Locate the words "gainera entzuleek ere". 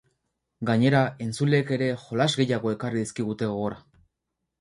0.69-1.89